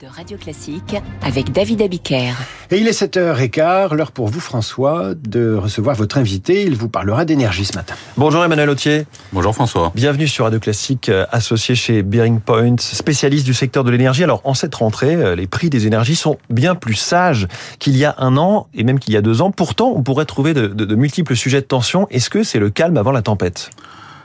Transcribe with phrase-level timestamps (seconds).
[0.00, 2.32] de Radio Classique avec David Abiker.
[2.70, 6.64] Et il est 7h15, l'heure pour vous François de recevoir votre invité.
[6.64, 7.94] Il vous parlera d'énergie ce matin.
[8.16, 9.06] Bonjour Emmanuel Autier.
[9.32, 9.92] Bonjour François.
[9.94, 14.24] Bienvenue sur Radio Classique, euh, associé chez Bearing Point, spécialiste du secteur de l'énergie.
[14.24, 17.48] Alors en cette rentrée, euh, les prix des énergies sont bien plus sages
[17.78, 19.50] qu'il y a un an et même qu'il y a deux ans.
[19.50, 22.06] Pourtant, on pourrait trouver de, de, de multiples sujets de tension.
[22.10, 23.70] Est-ce que c'est le calme avant la tempête?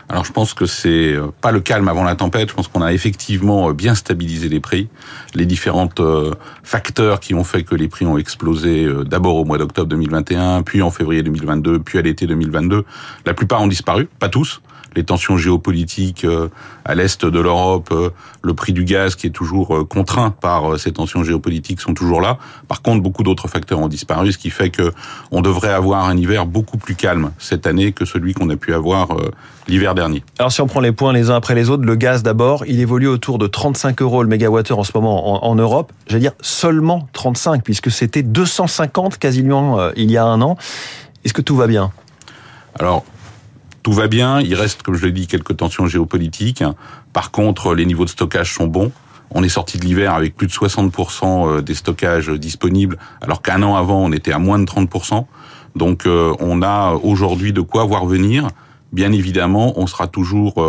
[0.10, 2.50] Alors je pense que c'est euh, pas le calme avant la tempête.
[2.50, 4.90] Je pense qu'on a effectivement euh, bien stabilisé les prix.
[5.34, 6.34] Les différents euh,
[6.64, 10.82] facteurs qui ont fait que les prix ont explosé d'abord au mois d'octobre 2021, puis
[10.82, 12.84] en février 2022, puis à l'été 2022,
[13.26, 14.62] la plupart ont disparu, pas tous
[14.96, 16.50] les tensions géopolitiques euh,
[16.86, 18.10] à l'est de l'Europe, euh,
[18.42, 22.22] le prix du gaz qui est toujours euh, contraint par ces tensions géopolitiques sont toujours
[22.22, 22.38] là.
[22.68, 24.94] Par contre, beaucoup d'autres facteurs ont disparu, ce qui fait que
[25.32, 28.74] on devrait avoir un hiver beaucoup plus calme cette année que celui qu'on a pu
[28.74, 29.10] avoir
[29.68, 30.24] l'hiver dernier.
[30.40, 32.80] Alors si on prend les points les uns après les autres, le gaz d'abord, il
[32.80, 35.92] évolue autour de 35 euros le mégawattheure en ce moment en, en Europe.
[36.08, 40.58] J'allais dire seulement 35 puisque c'était 250 quasiment il y a un an.
[41.24, 41.92] Est-ce que tout va bien?
[42.80, 43.06] Alors,
[43.84, 44.40] tout va bien.
[44.42, 46.64] Il reste, comme je l'ai dit, quelques tensions géopolitiques.
[47.12, 48.92] Par contre, les niveaux de stockage sont bons.
[49.32, 53.64] On est sorti de l'hiver avec plus de 60% euh, des stockages disponibles, alors qu'un
[53.64, 55.26] an avant, on était à moins de 30%.
[55.76, 58.48] Donc, euh, on a aujourd'hui de quoi voir venir.
[58.92, 60.62] Bien évidemment, on sera toujours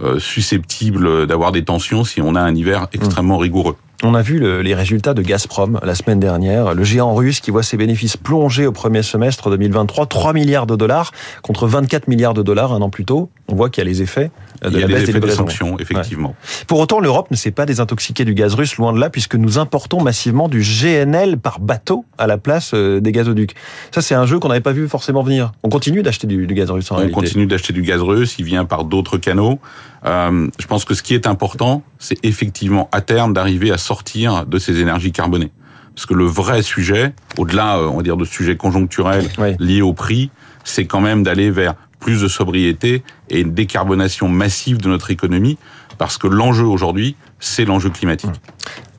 [0.00, 3.76] euh, susceptible d'avoir des tensions si on a un hiver extrêmement rigoureux.
[4.02, 7.50] On a vu le, les résultats de Gazprom la semaine dernière, le géant russe qui
[7.50, 12.34] voit ses bénéfices plonger au premier semestre 2023, 3 milliards de dollars contre 24 milliards
[12.34, 13.30] de dollars un an plus tôt.
[13.48, 14.30] On voit qu'il y a les effets
[14.62, 16.30] de la a baisse des, sanctions, effectivement.
[16.30, 16.64] Ouais.
[16.66, 19.58] Pour autant, l'Europe ne s'est pas désintoxiquée du gaz russe, loin de là, puisque nous
[19.58, 23.54] importons massivement du GNL par bateau à la place euh, des gazoducs.
[23.90, 25.52] Ça, c'est un jeu qu'on n'avait pas vu forcément venir.
[25.62, 27.14] On continue d'acheter du, du, gaz russe en On réalité.
[27.14, 29.58] continue d'acheter du gaz russe, il vient par d'autres canaux.
[30.06, 34.46] Euh, je pense que ce qui est important, c'est effectivement à terme d'arriver à sortir
[34.46, 35.50] de ces énergies carbonées.
[35.94, 39.54] Parce que le vrai sujet, au-delà, euh, on va dire, de sujets conjoncturels Oui.
[39.58, 40.30] liés au prix,
[40.64, 45.56] c'est quand même d'aller vers plus de sobriété et une décarbonation massive de notre économie,
[45.96, 48.30] parce que l'enjeu aujourd'hui, c'est l'enjeu climatique.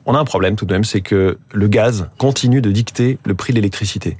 [0.06, 3.34] On a un problème tout de même, c'est que le gaz continue de dicter le
[3.34, 4.16] prix de l'électricité.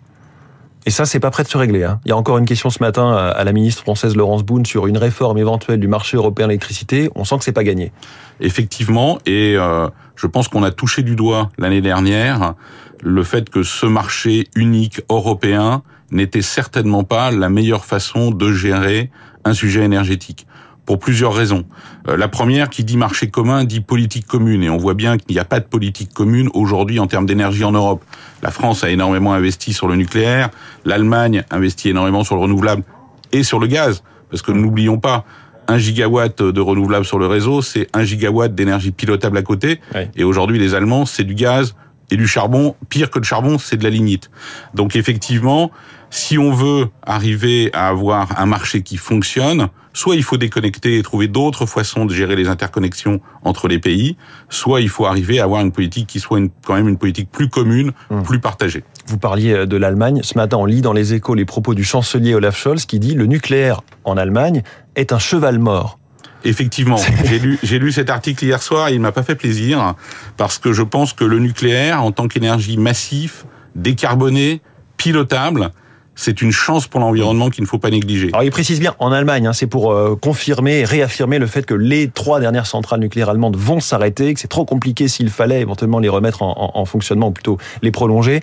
[0.87, 1.83] Et ça, c'est pas prêt de se régler.
[1.83, 1.99] Hein.
[2.05, 4.87] Il y a encore une question ce matin à la ministre française Laurence Boone sur
[4.87, 7.11] une réforme éventuelle du marché européen de l'électricité.
[7.17, 7.91] On sent que c'est pas gagné.
[8.39, 12.55] Effectivement, et euh, je pense qu'on a touché du doigt l'année dernière
[13.03, 19.11] le fait que ce marché unique européen n'était certainement pas la meilleure façon de gérer
[19.45, 20.47] un sujet énergétique.
[20.85, 21.65] Pour plusieurs raisons.
[22.07, 24.63] Euh, la première, qui dit marché commun, dit politique commune.
[24.63, 27.65] Et on voit bien qu'il n'y a pas de politique commune aujourd'hui en termes d'énergie
[27.65, 28.05] en Europe.
[28.41, 30.51] La France a énormément investi sur le nucléaire.
[30.85, 32.85] L'Allemagne investit énormément sur le renouvelable
[33.33, 34.05] et sur le gaz.
[34.31, 35.25] Parce que n'oublions pas,
[35.69, 39.81] un gigawatt de renouvelable sur le réseau, c'est un gigawatt d'énergie pilotable à côté.
[40.15, 41.75] Et aujourd'hui, les Allemands, c'est du gaz
[42.11, 42.77] et du charbon.
[42.89, 44.31] Pire que le charbon, c'est de la lignite.
[44.75, 45.71] Donc effectivement,
[46.11, 51.03] si on veut arriver à avoir un marché qui fonctionne, soit il faut déconnecter et
[51.03, 54.17] trouver d'autres façons de gérer les interconnexions entre les pays,
[54.49, 57.31] soit il faut arriver à avoir une politique qui soit une, quand même une politique
[57.31, 58.23] plus commune, Mmh.
[58.23, 58.85] plus partagée.
[59.07, 60.21] Vous parliez de l'Allemagne.
[60.23, 63.15] Ce matin, on lit dans les échos les propos du chancelier Olaf Scholz qui dit
[63.15, 64.63] le nucléaire en Allemagne
[64.97, 65.99] est un cheval mort.
[66.45, 69.95] Effectivement, j'ai lu, j'ai lu cet article hier soir et il m'a pas fait plaisir
[70.37, 73.45] parce que je pense que le nucléaire, en tant qu'énergie massive,
[73.75, 74.61] décarbonée,
[74.97, 75.71] pilotable,
[76.17, 78.31] c'est une chance pour l'environnement qu'il ne faut pas négliger.
[78.33, 81.65] Alors il précise bien en Allemagne, hein, c'est pour euh, confirmer et réaffirmer le fait
[81.65, 85.61] que les trois dernières centrales nucléaires allemandes vont s'arrêter, que c'est trop compliqué s'il fallait
[85.61, 88.41] éventuellement les remettre en, en, en, fonctionnement ou plutôt les prolonger.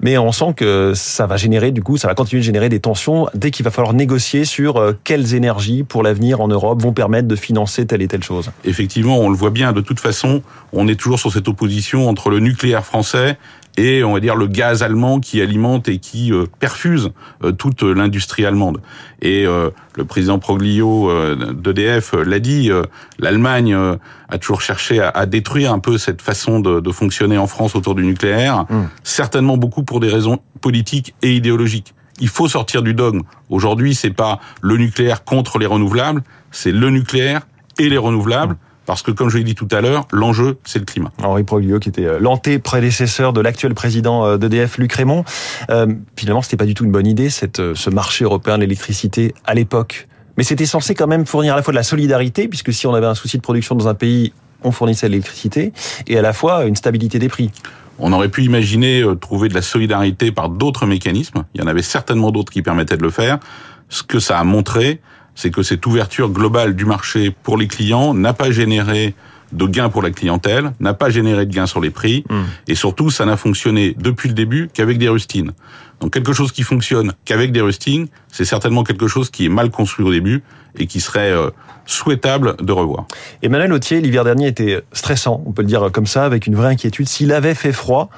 [0.00, 2.80] Mais on sent que ça va générer du coup, ça va continuer de générer des
[2.80, 6.92] tensions dès qu'il va falloir négocier sur euh, quelles énergies pour l'avenir en Europe vont
[6.92, 8.50] permettre de financer telle et telle chose.
[8.64, 9.72] Effectivement, on le voit bien.
[9.72, 13.38] De toute façon, on est toujours sur cette opposition entre le nucléaire français
[13.76, 17.10] et on va dire le gaz allemand qui alimente et qui euh, perfuse
[17.44, 18.80] euh, toute l'industrie allemande.
[19.22, 21.10] Et euh, le président Proglio
[21.52, 22.70] d'EDF l'a dit,
[23.18, 23.76] l'Allemagne
[24.28, 27.74] a toujours cherché à, à, détruire un peu cette façon de, de, fonctionner en France
[27.74, 28.84] autour du nucléaire, mmh.
[29.02, 31.94] certainement beaucoup pour des raisons politiques et idéologiques.
[32.20, 33.22] Il faut sortir du dogme.
[33.50, 37.46] Aujourd'hui, c'est pas le nucléaire contre les renouvelables, c'est le nucléaire
[37.78, 38.54] et les renouvelables.
[38.54, 38.69] Mmh.
[38.90, 41.12] Parce que, comme je l'ai dit tout à l'heure, l'enjeu, c'est le climat.
[41.22, 45.24] Henri Proglio, qui était l'anté-prédécesseur de l'actuel président d'EDF, Luc Raymond.
[45.70, 49.32] Euh, finalement, c'était pas du tout une bonne idée, cette, ce marché européen de l'électricité
[49.44, 50.08] à l'époque.
[50.36, 52.92] Mais c'était censé quand même fournir à la fois de la solidarité, puisque si on
[52.92, 54.32] avait un souci de production dans un pays,
[54.64, 55.72] on fournissait de l'électricité,
[56.08, 57.52] et à la fois une stabilité des prix.
[58.00, 61.44] On aurait pu imaginer euh, trouver de la solidarité par d'autres mécanismes.
[61.54, 63.38] Il y en avait certainement d'autres qui permettaient de le faire.
[63.88, 65.00] Ce que ça a montré,
[65.40, 69.14] c'est que cette ouverture globale du marché pour les clients n'a pas généré
[69.52, 72.42] de gains pour la clientèle, n'a pas généré de gains sur les prix, Hmm.
[72.68, 75.52] et surtout, ça n'a fonctionné depuis le début qu'avec des rustines.
[76.00, 79.70] Donc quelque chose qui fonctionne qu'avec des rustines, c'est certainement quelque chose qui est mal
[79.70, 80.42] construit au début
[80.78, 81.48] et qui serait euh,
[81.86, 83.06] souhaitable de revoir.
[83.42, 86.68] Emmanuel Autier, l'hiver dernier était stressant, on peut le dire comme ça, avec une vraie
[86.68, 87.08] inquiétude.
[87.08, 88.10] S'il avait fait froid,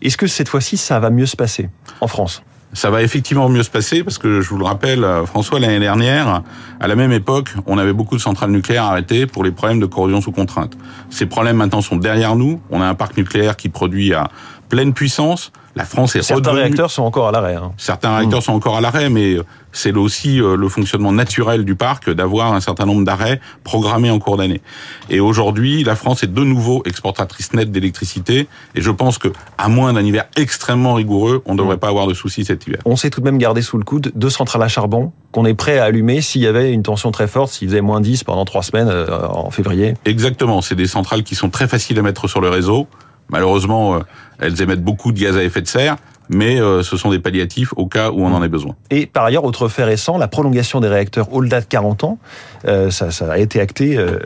[0.00, 1.68] est-ce que cette fois-ci, ça va mieux se passer
[2.00, 2.42] en France?
[2.72, 5.78] Ça va effectivement mieux se passer parce que je vous le rappelle, euh, François, l'année
[5.78, 6.42] dernière,
[6.78, 9.86] à la même époque, on avait beaucoup de centrales nucléaires arrêtées pour les problèmes de
[9.86, 10.76] corrosion sous contrainte.
[11.08, 12.60] Ces problèmes maintenant sont derrière nous.
[12.70, 14.28] On a un parc nucléaire qui produit à
[14.68, 15.52] pleine puissance.
[15.74, 17.54] La France est Certains redevenue- réacteurs sont encore à l'arrêt.
[17.56, 17.72] hein.
[17.76, 19.36] Certains réacteurs sont encore à l'arrêt, mais
[19.72, 24.18] c'est aussi euh, le fonctionnement naturel du parc d'avoir un certain nombre d'arrêts programmés en
[24.18, 24.62] cours d'année.
[25.10, 29.28] Et aujourd'hui, la France est de nouveau exportatrice nette d'électricité, et je pense que,
[29.58, 32.80] à moins d'un hiver extrêmement rigoureux, on ne devrait pas avoir de soucis cet hiver.
[32.86, 35.52] On s'est tout de même gardé sous le coude deux centrales à charbon qu'on est
[35.52, 38.46] prêt à allumer s'il y avait une tension très forte, s'il faisait moins 10 pendant
[38.46, 39.92] trois semaines euh, en février.
[40.06, 42.86] Exactement, c'est des centrales qui sont très faciles à mettre sur le réseau.
[43.30, 43.98] Malheureusement, euh,
[44.38, 45.96] elles émettent beaucoup de gaz à effet de serre,
[46.28, 48.74] mais euh, ce sont des palliatifs au cas où on en ait besoin.
[48.90, 52.18] Et par ailleurs, autre fait récent, la prolongation des réacteurs au-delà de 40 ans,
[52.66, 54.18] euh, ça, ça a été acté euh,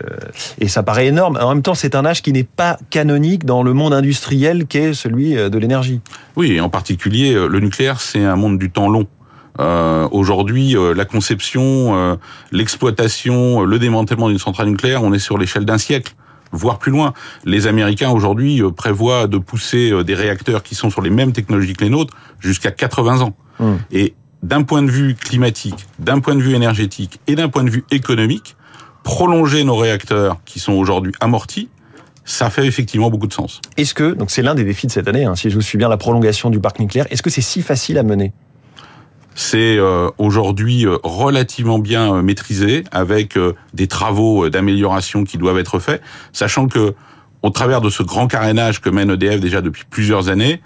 [0.58, 1.38] et ça paraît énorme.
[1.40, 4.94] En même temps, c'est un âge qui n'est pas canonique dans le monde industriel qu'est
[4.94, 6.00] celui de l'énergie.
[6.36, 9.06] Oui, et en particulier, le nucléaire, c'est un monde du temps long.
[9.58, 12.16] Euh, Aujourd'hui, euh, la conception, euh,
[12.52, 16.14] l'exploitation, le démantèlement d'une centrale nucléaire, on est sur l'échelle d'un siècle,
[16.52, 17.12] voire plus loin.
[17.44, 21.32] Les Américains aujourd'hui euh, prévoient de pousser euh, des réacteurs qui sont sur les mêmes
[21.32, 23.36] technologies que les nôtres jusqu'à 80 ans.
[23.58, 23.78] Hum.
[23.90, 27.70] Et d'un point de vue climatique, d'un point de vue énergétique et d'un point de
[27.70, 28.56] vue économique,
[29.02, 31.68] prolonger nos réacteurs qui sont aujourd'hui amortis,
[32.24, 33.60] ça fait effectivement beaucoup de sens.
[33.76, 35.78] Est-ce que, donc c'est l'un des défis de cette année, hein, si je vous suis
[35.78, 38.32] bien, la prolongation du parc nucléaire, est-ce que c'est si facile à mener?
[39.42, 45.58] C'est euh, aujourd'hui euh, relativement bien euh, maîtrisé avec euh, des travaux d'amélioration qui doivent
[45.58, 46.02] être faits,
[46.34, 46.94] sachant que
[47.40, 50.60] au travers de ce grand carénage que mène EDF déjà depuis plusieurs années,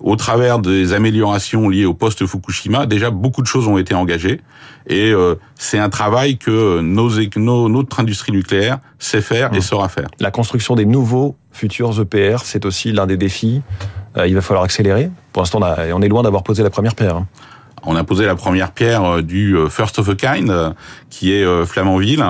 [0.00, 4.40] au travers des améliorations liées au poste Fukushima, déjà beaucoup de choses ont été engagées
[4.88, 9.88] et euh, c'est un travail que nos, nos, notre industrie nucléaire sait faire et saura
[9.88, 10.08] faire.
[10.18, 13.62] La construction des nouveaux futurs EPR, c'est aussi l'un des défis.
[14.16, 15.10] Euh, il va falloir accélérer.
[15.32, 17.18] Pour l'instant, on, a- on est loin d'avoir posé la première pierre.
[17.18, 17.26] hein.
[17.86, 20.70] On a posé la première pierre euh, du euh, First of a Kind, euh,
[21.08, 22.22] qui est Flamanville.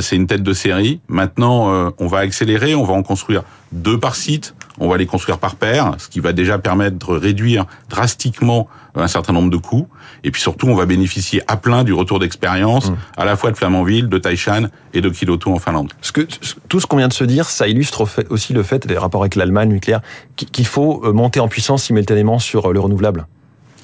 [0.00, 1.00] C'est une tête de série.
[1.08, 3.42] Maintenant, on va accélérer, on va en construire
[3.72, 4.54] deux par site.
[4.78, 9.06] On va les construire par paire, ce qui va déjà permettre de réduire drastiquement un
[9.08, 9.88] certain nombre de coûts.
[10.24, 13.56] Et puis surtout, on va bénéficier à plein du retour d'expérience, à la fois de
[13.56, 15.92] Flamanville, de Taishan et de Kiloto en Finlande.
[16.02, 18.86] Ce que, ce- tout ce qu'on vient de se dire, ça illustre aussi le fait,
[18.86, 20.00] des rapports avec l'Allemagne nucléaire,
[20.36, 23.26] qu'il faut monter en puissance simultanément sur le renouvelable.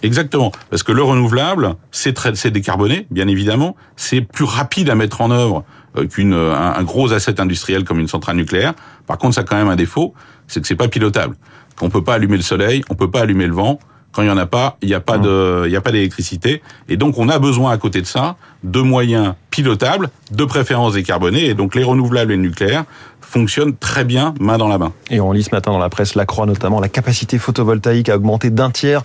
[0.02, 4.94] Exactement, parce que le renouvelable, c'est très, c'est décarboné, bien évidemment, c'est plus rapide à
[4.94, 5.64] mettre en œuvre
[5.98, 8.74] euh, qu'une euh, un, un gros asset industriel comme une centrale nucléaire.
[9.06, 10.14] Par contre, ça a quand même un défaut,
[10.46, 11.36] c'est que c'est pas pilotable.
[11.76, 13.78] Qu'on peut pas allumer le soleil, on peut pas allumer le vent.
[14.12, 15.92] Quand il y en a pas, il n'y a pas de, il y a pas
[15.92, 16.62] d'électricité.
[16.88, 21.46] Et donc, on a besoin à côté de ça de moyens pilotables, de préférence décarbonés.
[21.46, 22.84] Et donc, les renouvelables et le nucléaire
[23.20, 24.92] fonctionnent très bien main dans la main.
[25.10, 28.16] Et on lit ce matin dans la presse La Croix notamment, la capacité photovoltaïque a
[28.16, 29.02] augmenté d'un tiers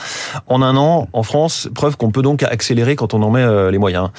[0.48, 1.70] en un an en France.
[1.74, 4.10] Preuve qu'on peut donc accélérer quand on en met euh, les moyens.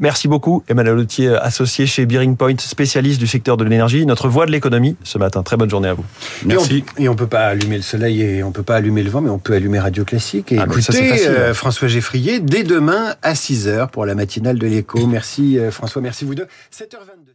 [0.00, 4.46] Merci beaucoup, Emmanuel Autier, associé chez Bearing Point, spécialiste du secteur de l'énergie, notre voix
[4.46, 5.42] de l'économie ce matin.
[5.42, 6.04] Très bonne journée à vous.
[6.46, 6.82] Merci.
[6.96, 9.10] Et on, et on peut pas allumer le soleil et on peut pas allumer le
[9.10, 10.50] vent, mais on peut allumer Radio Classique.
[10.52, 11.26] Et Ah, ça, c'est facile.
[11.28, 15.06] euh, François Geffrier dès demain à 6h pour la matinale de l'écho.
[15.06, 16.46] Merci euh, François, merci vous deux.
[16.74, 17.31] 7h22.